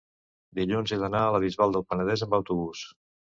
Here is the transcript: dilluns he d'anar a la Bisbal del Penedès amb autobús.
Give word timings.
dilluns 0.59 0.93
he 0.95 0.97
d'anar 1.03 1.21
a 1.25 1.35
la 1.35 1.41
Bisbal 1.43 1.77
del 1.77 1.85
Penedès 1.91 2.25
amb 2.29 2.35
autobús. 2.39 2.83